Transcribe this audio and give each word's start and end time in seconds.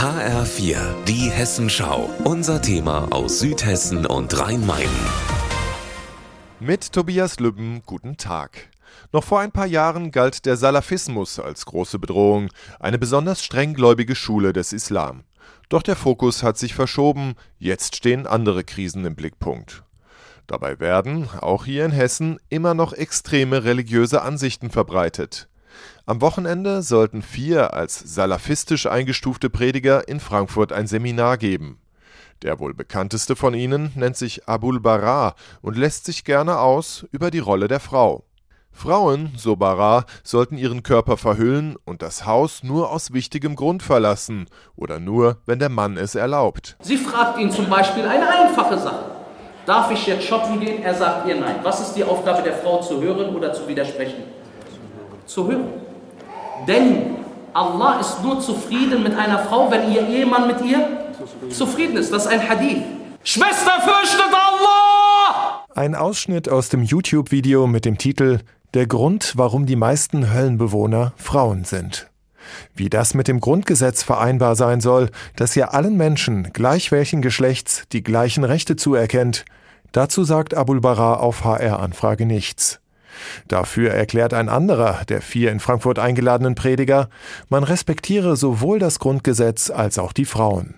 HR4, 0.00 0.78
die 1.06 1.30
Hessenschau. 1.30 2.08
Unser 2.24 2.62
Thema 2.62 3.08
aus 3.12 3.40
Südhessen 3.40 4.06
und 4.06 4.40
Rhein-Main. 4.40 4.88
Mit 6.58 6.92
Tobias 6.92 7.38
Lübben, 7.38 7.82
guten 7.84 8.16
Tag. 8.16 8.70
Noch 9.12 9.24
vor 9.24 9.40
ein 9.40 9.52
paar 9.52 9.66
Jahren 9.66 10.10
galt 10.10 10.46
der 10.46 10.56
Salafismus 10.56 11.38
als 11.38 11.66
große 11.66 11.98
Bedrohung, 11.98 12.48
eine 12.78 12.96
besonders 12.98 13.44
strenggläubige 13.44 14.14
Schule 14.14 14.54
des 14.54 14.72
Islam. 14.72 15.24
Doch 15.68 15.82
der 15.82 15.96
Fokus 15.96 16.42
hat 16.42 16.56
sich 16.56 16.72
verschoben, 16.72 17.34
jetzt 17.58 17.94
stehen 17.94 18.26
andere 18.26 18.64
Krisen 18.64 19.04
im 19.04 19.14
Blickpunkt. 19.14 19.82
Dabei 20.46 20.80
werden, 20.80 21.28
auch 21.42 21.66
hier 21.66 21.84
in 21.84 21.92
Hessen, 21.92 22.38
immer 22.48 22.72
noch 22.72 22.94
extreme 22.94 23.64
religiöse 23.64 24.22
Ansichten 24.22 24.70
verbreitet. 24.70 25.49
Am 26.06 26.20
Wochenende 26.20 26.82
sollten 26.82 27.22
vier 27.22 27.74
als 27.74 27.98
salafistisch 27.98 28.86
eingestufte 28.86 29.50
Prediger 29.50 30.08
in 30.08 30.20
Frankfurt 30.20 30.72
ein 30.72 30.86
Seminar 30.86 31.38
geben. 31.38 31.78
Der 32.42 32.58
wohl 32.58 32.72
bekannteste 32.72 33.36
von 33.36 33.54
ihnen 33.54 33.92
nennt 33.94 34.16
sich 34.16 34.48
Abul 34.48 34.80
Bara 34.80 35.34
und 35.60 35.76
lässt 35.76 36.06
sich 36.06 36.24
gerne 36.24 36.58
aus 36.58 37.06
über 37.12 37.30
die 37.30 37.38
Rolle 37.38 37.68
der 37.68 37.80
Frau. 37.80 38.24
Frauen, 38.72 39.32
so 39.36 39.56
Bara, 39.56 40.06
sollten 40.22 40.56
ihren 40.56 40.82
Körper 40.82 41.16
verhüllen 41.16 41.76
und 41.84 42.02
das 42.02 42.24
Haus 42.24 42.62
nur 42.62 42.90
aus 42.90 43.12
wichtigem 43.12 43.56
Grund 43.56 43.82
verlassen 43.82 44.46
oder 44.74 45.00
nur, 45.00 45.38
wenn 45.44 45.58
der 45.58 45.68
Mann 45.68 45.96
es 45.96 46.14
erlaubt. 46.14 46.76
Sie 46.80 46.96
fragt 46.96 47.38
ihn 47.38 47.50
zum 47.50 47.68
Beispiel 47.68 48.06
eine 48.06 48.28
einfache 48.28 48.78
Sache. 48.78 49.10
Darf 49.66 49.90
ich 49.90 50.06
jetzt 50.06 50.24
shoppen 50.24 50.60
gehen? 50.60 50.82
Er 50.82 50.94
sagt 50.94 51.28
ihr 51.28 51.36
nein. 51.36 51.56
Was 51.62 51.80
ist 51.80 51.92
die 51.92 52.04
Aufgabe 52.04 52.42
der 52.42 52.54
Frau, 52.54 52.80
zu 52.80 53.02
hören 53.02 53.34
oder 53.36 53.52
zu 53.52 53.68
widersprechen? 53.68 54.22
Zu 55.30 55.46
hören. 55.46 55.68
Denn 56.66 57.14
Allah 57.54 58.00
ist 58.00 58.20
nur 58.20 58.40
zufrieden 58.40 59.04
mit 59.04 59.14
einer 59.14 59.38
Frau, 59.38 59.70
wenn 59.70 59.92
ihr 59.92 60.08
Ehemann 60.08 60.48
mit 60.48 60.60
ihr 60.60 60.84
zufrieden 61.50 61.96
ist. 61.98 62.12
Das 62.12 62.26
ist 62.26 62.32
ein 62.32 62.48
Hadith. 62.48 62.82
Schwester, 63.22 63.80
fürchtet 63.80 64.26
Allah! 64.32 65.64
Ein 65.72 65.94
Ausschnitt 65.94 66.48
aus 66.48 66.68
dem 66.68 66.82
YouTube-Video 66.82 67.68
mit 67.68 67.84
dem 67.84 67.96
Titel 67.96 68.40
Der 68.74 68.88
Grund, 68.88 69.34
warum 69.36 69.66
die 69.66 69.76
meisten 69.76 70.34
Höllenbewohner 70.34 71.12
Frauen 71.14 71.62
sind. 71.62 72.10
Wie 72.74 72.90
das 72.90 73.14
mit 73.14 73.28
dem 73.28 73.38
Grundgesetz 73.38 74.02
vereinbar 74.02 74.56
sein 74.56 74.80
soll, 74.80 75.10
das 75.36 75.54
ja 75.54 75.68
allen 75.68 75.96
Menschen, 75.96 76.52
gleich 76.52 76.90
welchen 76.90 77.22
Geschlechts, 77.22 77.84
die 77.92 78.02
gleichen 78.02 78.42
Rechte 78.42 78.74
zuerkennt, 78.74 79.44
dazu 79.92 80.24
sagt 80.24 80.54
Abul 80.54 80.80
Bara 80.80 81.14
auf 81.14 81.44
HR-Anfrage 81.44 82.26
nichts. 82.26 82.79
Dafür 83.48 83.90
erklärt 83.90 84.34
ein 84.34 84.48
anderer, 84.48 85.04
der 85.08 85.22
vier 85.22 85.50
in 85.50 85.60
Frankfurt 85.60 85.98
eingeladenen 85.98 86.54
Prediger, 86.54 87.08
man 87.48 87.64
respektiere 87.64 88.36
sowohl 88.36 88.78
das 88.78 88.98
Grundgesetz 88.98 89.70
als 89.70 89.98
auch 89.98 90.12
die 90.12 90.24
Frauen. 90.24 90.76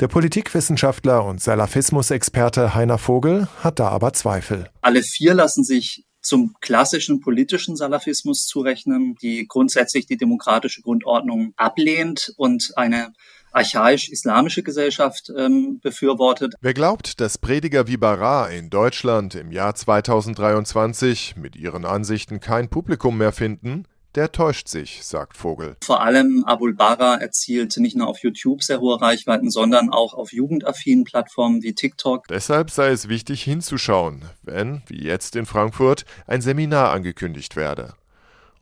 Der 0.00 0.08
Politikwissenschaftler 0.08 1.24
und 1.24 1.42
Salafismusexperte 1.42 2.74
Heiner 2.74 2.98
Vogel 2.98 3.48
hat 3.62 3.78
da 3.78 3.88
aber 3.88 4.12
Zweifel. 4.12 4.70
Alle 4.80 5.02
vier 5.02 5.34
lassen 5.34 5.64
sich 5.64 6.06
zum 6.26 6.54
klassischen 6.60 7.20
politischen 7.20 7.76
Salafismus 7.76 8.46
zurechnen, 8.46 9.14
die 9.22 9.46
grundsätzlich 9.46 10.06
die 10.06 10.16
demokratische 10.16 10.82
Grundordnung 10.82 11.52
ablehnt 11.56 12.32
und 12.36 12.72
eine 12.76 13.12
archaisch-islamische 13.52 14.62
Gesellschaft 14.62 15.32
ähm, 15.36 15.80
befürwortet. 15.80 16.54
Wer 16.60 16.74
glaubt, 16.74 17.20
dass 17.20 17.38
Prediger 17.38 17.86
wie 17.86 17.96
Bara 17.96 18.48
in 18.48 18.70
Deutschland 18.70 19.34
im 19.34 19.52
Jahr 19.52 19.74
2023 19.74 21.36
mit 21.36 21.56
ihren 21.56 21.84
Ansichten 21.84 22.40
kein 22.40 22.68
Publikum 22.68 23.18
mehr 23.18 23.32
finden, 23.32 23.86
der 24.16 24.32
täuscht 24.32 24.68
sich, 24.68 25.04
sagt 25.04 25.36
Vogel. 25.36 25.76
Vor 25.84 26.02
allem 26.02 26.44
Abul 26.46 26.74
Bara 26.74 27.16
erzielt 27.16 27.76
nicht 27.76 27.96
nur 27.96 28.08
auf 28.08 28.18
YouTube 28.20 28.62
sehr 28.62 28.80
hohe 28.80 29.00
Reichweiten, 29.00 29.50
sondern 29.50 29.90
auch 29.90 30.14
auf 30.14 30.32
jugendaffinen 30.32 31.04
Plattformen 31.04 31.62
wie 31.62 31.74
TikTok. 31.74 32.26
Deshalb 32.28 32.70
sei 32.70 32.88
es 32.88 33.08
wichtig 33.08 33.42
hinzuschauen, 33.42 34.24
wenn, 34.42 34.82
wie 34.86 35.04
jetzt 35.04 35.36
in 35.36 35.44
Frankfurt, 35.44 36.06
ein 36.26 36.40
Seminar 36.40 36.92
angekündigt 36.92 37.56
werde. 37.56 37.94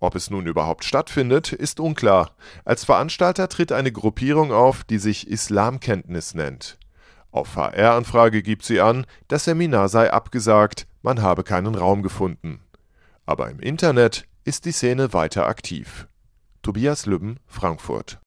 Ob 0.00 0.14
es 0.14 0.30
nun 0.30 0.46
überhaupt 0.46 0.84
stattfindet, 0.84 1.52
ist 1.52 1.80
unklar. 1.80 2.36
Als 2.64 2.84
Veranstalter 2.84 3.48
tritt 3.48 3.72
eine 3.72 3.90
Gruppierung 3.90 4.52
auf, 4.52 4.84
die 4.84 4.98
sich 4.98 5.28
Islamkenntnis 5.28 6.34
nennt. 6.34 6.78
Auf 7.30 7.56
HR-Anfrage 7.56 8.42
gibt 8.42 8.64
sie 8.64 8.80
an, 8.80 9.06
das 9.26 9.44
Seminar 9.44 9.88
sei 9.88 10.12
abgesagt, 10.12 10.86
man 11.02 11.20
habe 11.20 11.44
keinen 11.44 11.74
Raum 11.74 12.02
gefunden. 12.02 12.60
Aber 13.26 13.50
im 13.50 13.60
Internet 13.60 14.24
ist 14.44 14.64
die 14.64 14.72
Szene 14.72 15.12
weiter 15.12 15.46
aktiv. 15.46 16.06
Tobias 16.62 17.06
Lübben, 17.06 17.40
Frankfurt 17.46 18.20